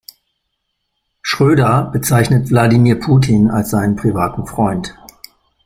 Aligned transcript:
Schröder 1.21 1.83
bezeichnet 1.91 2.49
Wladimir 2.49 2.99
Putin 2.99 3.51
als 3.51 3.69
seinen 3.69 3.95
privaten 3.97 4.47
Freund. 4.47 4.95